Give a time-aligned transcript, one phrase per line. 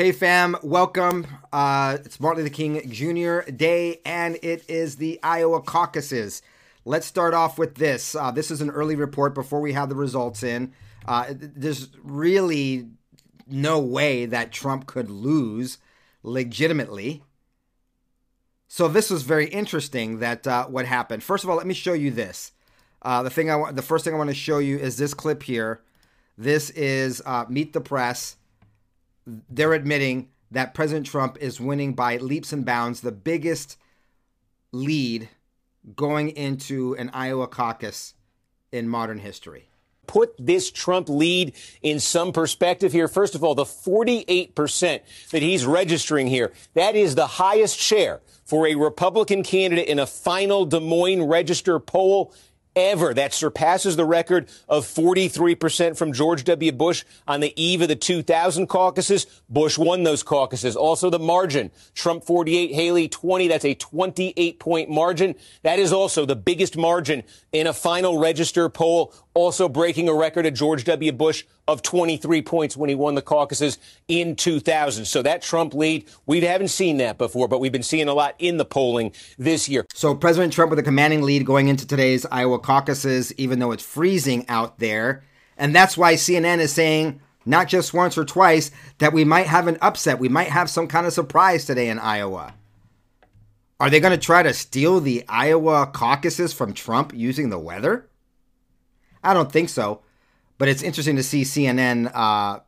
[0.00, 1.26] Hey fam, welcome.
[1.52, 3.40] Uh, it's Martin Luther King Jr.
[3.50, 6.40] Day, and it is the Iowa caucuses.
[6.86, 8.14] Let's start off with this.
[8.14, 10.72] Uh, this is an early report before we have the results in.
[11.04, 12.88] Uh, there's really
[13.46, 15.76] no way that Trump could lose
[16.22, 17.22] legitimately.
[18.68, 21.22] So this was very interesting that uh, what happened.
[21.22, 22.52] First of all, let me show you this.
[23.02, 25.12] Uh, the thing I want, the first thing I want to show you is this
[25.12, 25.82] clip here.
[26.38, 28.36] This is uh, Meet the Press
[29.26, 33.76] they're admitting that President Trump is winning by leaps and bounds, the biggest
[34.72, 35.28] lead
[35.96, 38.14] going into an Iowa caucus
[38.72, 39.68] in modern history.
[40.06, 43.06] Put this Trump lead in some perspective here.
[43.06, 48.66] First of all, the 48% that he's registering here, that is the highest share for
[48.66, 52.34] a Republican candidate in a final Des Moines Register poll
[52.88, 53.14] ever.
[53.14, 56.72] That surpasses the record of 43% from George W.
[56.72, 59.26] Bush on the eve of the 2000 caucuses.
[59.48, 60.76] Bush won those caucuses.
[60.76, 61.70] Also the margin.
[61.94, 63.48] Trump 48, Haley 20.
[63.48, 65.34] That's a 28 point margin.
[65.62, 67.22] That is also the biggest margin
[67.52, 69.12] in a final register poll.
[69.34, 71.12] Also breaking a record of George W.
[71.12, 73.78] Bush of 23 points when he won the caucuses
[74.08, 75.04] in 2000.
[75.04, 78.34] So that Trump lead, we haven't seen that before, but we've been seeing a lot
[78.38, 79.86] in the polling this year.
[79.94, 83.84] So President Trump with a commanding lead going into today's Iowa caucuses, even though it's
[83.84, 85.22] freezing out there.
[85.56, 89.66] And that's why CNN is saying, not just once or twice, that we might have
[89.66, 90.18] an upset.
[90.18, 92.54] We might have some kind of surprise today in Iowa.
[93.78, 98.08] Are they going to try to steal the Iowa caucuses from Trump using the weather?
[99.24, 100.02] I don't think so.
[100.60, 102.60] But it's interesting to see CNN uh,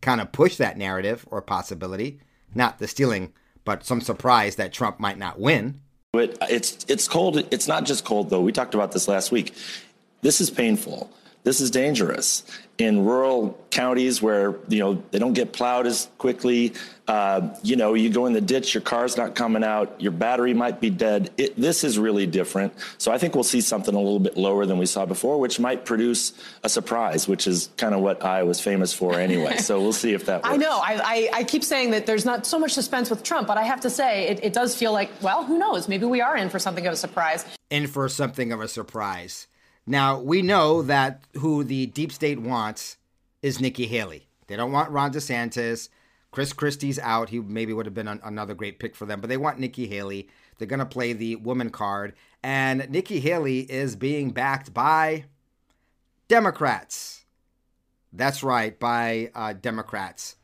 [0.00, 2.20] kind of push that narrative or possibility,
[2.54, 3.32] not the stealing,
[3.64, 5.80] but some surprise that Trump might not win.
[6.12, 7.44] But it's it's cold.
[7.50, 8.40] It's not just cold though.
[8.40, 9.52] We talked about this last week.
[10.22, 11.10] This is painful.
[11.46, 12.42] This is dangerous
[12.76, 16.74] in rural counties where you know they don't get plowed as quickly.
[17.06, 20.54] Uh, you know, you go in the ditch, your car's not coming out, your battery
[20.54, 21.30] might be dead.
[21.36, 22.72] It, this is really different.
[22.98, 25.60] So I think we'll see something a little bit lower than we saw before, which
[25.60, 26.32] might produce
[26.64, 29.58] a surprise, which is kind of what I was famous for anyway.
[29.58, 30.52] so we'll see if that works.
[30.52, 30.80] I know.
[30.82, 33.62] I, I, I, keep saying that there's not so much suspense with Trump, but I
[33.62, 35.86] have to say it, it does feel like, well, who knows?
[35.86, 37.44] Maybe we are in for something of a surprise.
[37.70, 39.46] In for something of a surprise.
[39.86, 42.96] Now, we know that who the deep state wants
[43.40, 44.26] is Nikki Haley.
[44.48, 45.88] They don't want Ron DeSantis.
[46.32, 47.30] Chris Christie's out.
[47.30, 49.86] He maybe would have been an, another great pick for them, but they want Nikki
[49.86, 50.28] Haley.
[50.58, 52.14] They're going to play the woman card.
[52.42, 55.24] And Nikki Haley is being backed by
[56.28, 57.24] Democrats.
[58.12, 60.36] That's right, by uh, Democrats.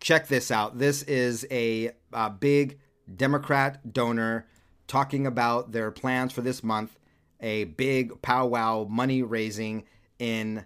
[0.00, 0.78] Check this out.
[0.78, 2.78] This is a, a big
[3.14, 4.46] Democrat donor
[4.86, 6.98] talking about their plans for this month
[7.40, 9.84] a big powwow money raising
[10.18, 10.64] in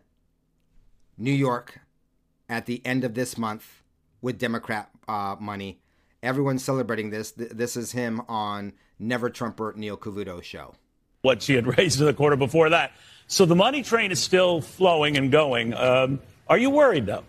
[1.18, 1.80] New York
[2.48, 3.82] at the end of this month
[4.20, 5.78] with Democrat uh, money.
[6.22, 7.32] Everyone's celebrating this.
[7.32, 10.74] This is him on Never Trumper Neil Cavuto show.
[11.22, 12.92] What she had raised in the quarter before that.
[13.26, 15.74] So the money train is still flowing and going.
[15.74, 17.24] Um, are you worried though?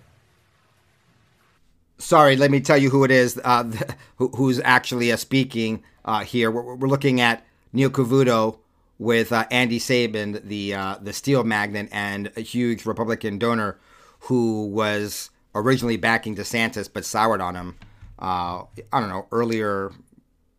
[1.97, 3.63] Sorry, let me tell you who it is uh,
[4.17, 6.51] who, who's actually uh, speaking uh, here.
[6.51, 8.57] We're, we're, looking at Neil Cavuto
[9.03, 13.78] with uh, Andy Sabin, the uh, the steel magnate and a huge Republican donor
[14.22, 17.78] who was originally backing DeSantis but soured on him.
[18.18, 19.91] Uh, I don't know earlier.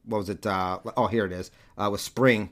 [0.04, 0.46] What was it?
[0.46, 1.50] Uh, oh, here it is.
[1.78, 2.50] Uh, was spring,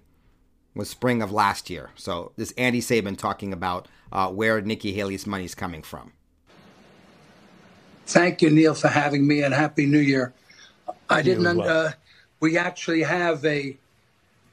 [0.75, 1.91] was spring of last year.
[1.95, 6.13] So this Andy Sabin talking about uh, where Nikki Haley's money is coming from.
[8.07, 10.33] Thank you, Neil, for having me, and Happy New Year.
[11.11, 11.59] I didn't.
[11.59, 11.93] Well.
[12.41, 13.77] we actually have a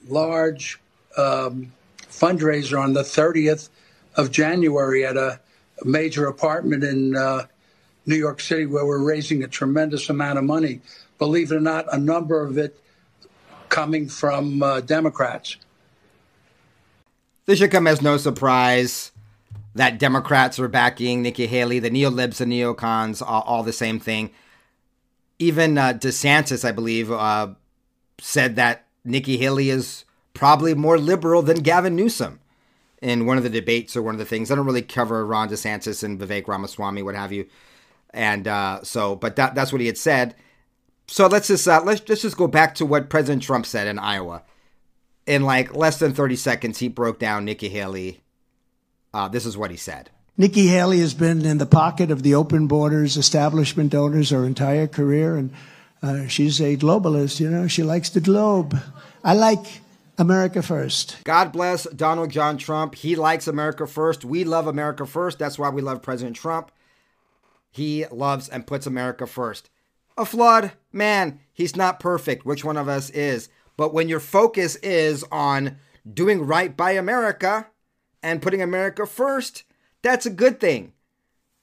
[0.10, 0.80] large
[1.20, 3.70] um, fundraiser on the 30th
[4.16, 5.40] of January at a
[5.84, 7.46] major apartment in uh,
[8.06, 10.82] New York City where we're raising a tremendous amount of money.
[11.18, 12.82] Believe it or not, a number of it
[13.70, 15.58] coming from uh, Democrats.
[17.46, 19.12] This should come as no surprise
[19.76, 24.32] that Democrats are backing Nikki Haley, the neolibs and neocons, all, all the same thing.
[25.38, 27.50] Even uh, DeSantis, I believe, uh,
[28.20, 32.40] said that Nikki Haley is probably more liberal than Gavin Newsom.
[33.02, 34.52] in one of the debates or one of the things.
[34.52, 37.46] I don't really cover Ron DeSantis and Vivek Ramaswamy, what have you.
[38.10, 40.36] And uh, so, but that, that's what he had said.
[41.08, 43.98] So let's just uh, let's, let's just go back to what President Trump said in
[43.98, 44.44] Iowa.
[45.26, 48.22] In like less than 30 seconds, he broke down Nikki Haley.
[49.14, 50.10] Uh, this is what he said.
[50.38, 54.88] Nikki Haley has been in the pocket of the open borders establishment owners her entire
[54.88, 55.52] career, and
[56.02, 57.40] uh, she's a globalist.
[57.40, 58.80] You know, she likes the globe.
[59.24, 59.82] I like
[60.20, 61.16] America first.
[61.24, 62.94] God bless Donald John Trump.
[62.94, 64.26] He likes America first.
[64.26, 65.40] We love America first.
[65.40, 66.72] That's why we love President Trump.
[67.72, 69.70] He loves and puts America first.
[70.18, 71.40] A flawed man.
[71.54, 72.46] He's not perfect.
[72.46, 73.48] Which one of us is?
[73.78, 75.78] But when your focus is on
[76.14, 77.68] doing right by America
[78.22, 79.64] and putting America first,
[80.02, 80.92] that's a good thing.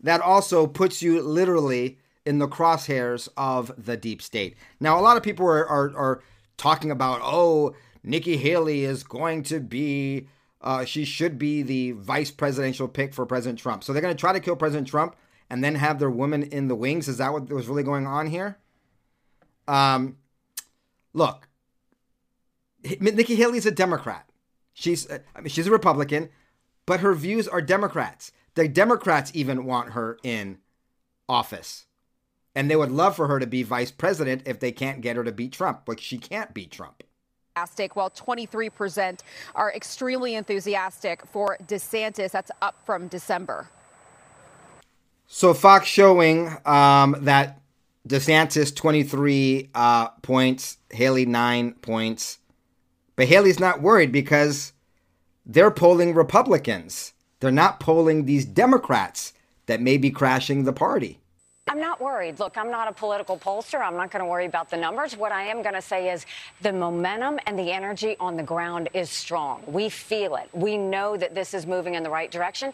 [0.00, 4.56] That also puts you literally in the crosshairs of the deep state.
[4.80, 6.22] Now, a lot of people are, are, are
[6.56, 7.74] talking about, oh,
[8.06, 10.28] Nikki Haley is going to be,
[10.60, 13.82] uh, she should be the vice presidential pick for President Trump.
[13.82, 15.16] So they're going to try to kill President Trump
[15.50, 17.08] and then have their woman in the wings.
[17.08, 18.58] Is that what was really going on here?
[19.66, 20.18] Um,
[21.12, 21.48] look,
[23.00, 24.30] Nikki Haley is a Democrat.
[24.72, 26.28] She's, uh, I mean, she's a Republican,
[26.86, 28.30] but her views are Democrats.
[28.54, 30.58] The Democrats even want her in
[31.28, 31.86] office.
[32.54, 35.24] And they would love for her to be vice president if they can't get her
[35.24, 37.02] to beat Trump, but she can't beat Trump
[37.94, 39.20] while 23%
[39.54, 42.30] are extremely enthusiastic for DeSantis.
[42.30, 43.68] That's up from December.
[45.26, 47.60] So Fox showing um, that
[48.06, 52.38] DeSantis 23 uh, points, Haley 9 points.
[53.16, 54.72] But Haley's not worried because
[55.46, 57.14] they're polling Republicans.
[57.40, 59.32] They're not polling these Democrats
[59.64, 61.20] that may be crashing the party.
[61.68, 62.38] I'm not worried.
[62.38, 63.80] Look, I'm not a political pollster.
[63.80, 65.16] I'm not going to worry about the numbers.
[65.16, 66.24] What I am going to say is
[66.62, 69.64] the momentum and the energy on the ground is strong.
[69.66, 70.48] We feel it.
[70.52, 72.72] We know that this is moving in the right direction.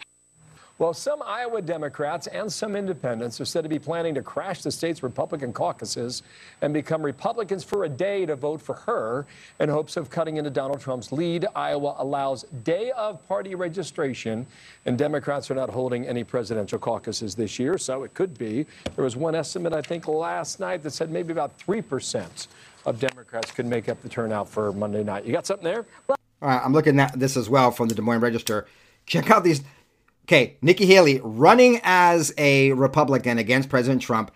[0.78, 4.70] Well, some Iowa Democrats and some independents are said to be planning to crash the
[4.70, 6.22] state's Republican caucuses
[6.60, 9.26] and become Republicans for a day to vote for her
[9.60, 11.46] in hopes of cutting into Donald Trump's lead.
[11.54, 14.46] Iowa allows day of party registration,
[14.86, 18.66] and Democrats are not holding any presidential caucuses this year, so it could be.
[18.96, 22.48] There was one estimate, I think, last night that said maybe about 3%
[22.86, 25.24] of Democrats could make up the turnout for Monday night.
[25.24, 25.84] You got something there?
[26.08, 28.66] All right, I'm looking at this as well from the Des Moines Register.
[29.06, 29.62] Check out these
[30.24, 34.30] Okay, Nikki Haley running as a Republican against President Trump.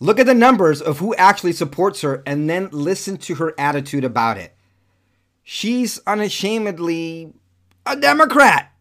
[0.00, 4.04] Look at the numbers of who actually supports her and then listen to her attitude
[4.04, 4.56] about it.
[5.42, 7.32] She's unashamedly
[7.86, 8.72] a Democrat.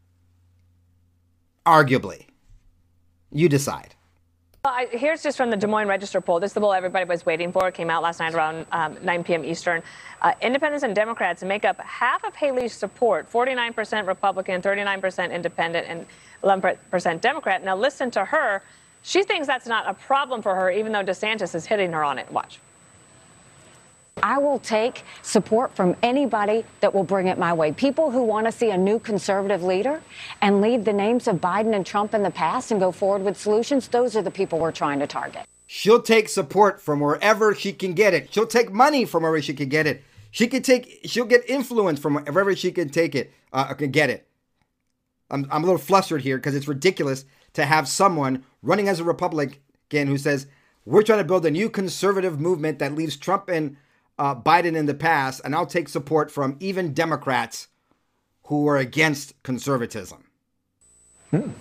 [1.65, 2.27] Arguably.
[3.31, 3.95] You decide.
[4.65, 6.41] Well, I, here's just from the Des Moines Register poll.
[6.41, 7.69] This is the poll everybody was waiting for.
[7.69, 9.45] It came out last night around um, 9 p.m.
[9.45, 9.81] Eastern.
[10.21, 16.06] Uh, independents and Democrats make up half of Haley's support 49% Republican, 39% Independent, and
[16.44, 17.63] 11% Democrat.
[17.63, 18.61] Now, listen to her.
[19.01, 22.19] She thinks that's not a problem for her, even though DeSantis is hitting her on
[22.19, 22.29] it.
[22.29, 22.59] Watch.
[24.24, 27.71] I will take support from anybody that will bring it my way.
[27.71, 30.01] People who want to see a new conservative leader
[30.42, 33.38] and leave the names of Biden and Trump in the past and go forward with
[33.38, 35.45] solutions, those are the people we're trying to target.
[35.68, 38.33] She'll take support from wherever she can get it.
[38.33, 40.04] She'll take money from wherever she can get it.
[40.31, 44.10] She can take, she'll get influence from wherever she can take it, uh, can get
[44.10, 44.27] it.
[45.31, 49.04] I'm, I'm a little flustered here because it's ridiculous to have someone running as a
[49.04, 49.59] Republican
[49.92, 50.47] who says,
[50.85, 53.78] we're trying to build a new conservative movement that leaves Trump and
[54.19, 57.69] uh, Biden in the past, and I'll take support from even Democrats
[58.44, 60.26] who are against conservatism.
[61.31, 61.52] Hmm.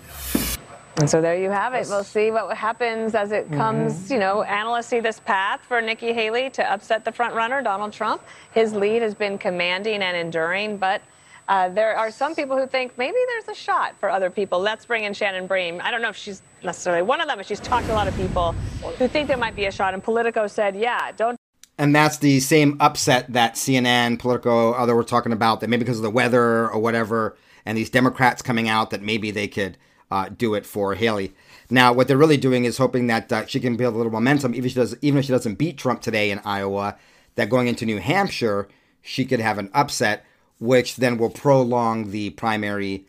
[0.96, 1.86] And so there you have it.
[1.88, 3.94] We'll see what happens as it comes.
[3.94, 4.14] Mm-hmm.
[4.14, 7.92] You know, analysts see this path for Nikki Haley to upset the front runner, Donald
[7.92, 8.22] Trump.
[8.52, 11.00] His lead has been commanding and enduring, but
[11.46, 14.58] uh, there are some people who think maybe there's a shot for other people.
[14.58, 15.80] Let's bring in Shannon Bream.
[15.84, 18.08] I don't know if she's necessarily one of them, but she's talked to a lot
[18.08, 18.52] of people
[18.98, 19.94] who think there might be a shot.
[19.94, 21.37] And Politico said, yeah, don't
[21.78, 25.98] and that's the same upset that CNN, Politico, other were talking about that maybe because
[25.98, 29.78] of the weather or whatever, and these Democrats coming out that maybe they could
[30.10, 31.34] uh, do it for Haley.
[31.70, 34.54] Now, what they're really doing is hoping that uh, she can build a little momentum,
[34.54, 36.96] even if she does, even if she doesn't beat Trump today in Iowa.
[37.34, 38.68] That going into New Hampshire,
[39.00, 40.24] she could have an upset,
[40.58, 43.06] which then will prolong the primary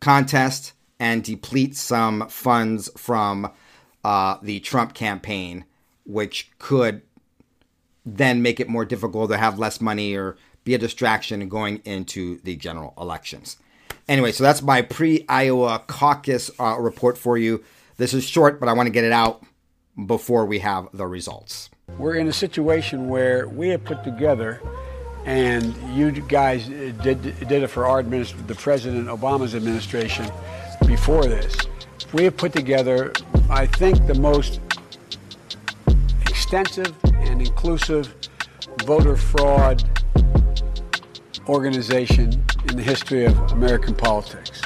[0.00, 3.52] contest and deplete some funds from
[4.04, 5.66] uh, the Trump campaign,
[6.06, 7.02] which could
[8.04, 12.40] then make it more difficult to have less money or be a distraction going into
[12.42, 13.56] the general elections.
[14.08, 17.62] Anyway, so that's my pre Iowa caucus uh, report for you.
[17.96, 19.44] This is short, but I want to get it out
[20.06, 21.70] before we have the results.
[21.98, 24.60] We're in a situation where we have put together,
[25.24, 30.30] and you guys did, did it for our the President Obama's administration
[30.86, 31.54] before this.
[32.12, 33.12] We have put together,
[33.48, 34.60] I think, the most
[36.26, 36.94] extensive
[37.32, 38.14] and inclusive
[38.84, 39.82] voter fraud
[41.48, 44.61] organization in the history of American politics.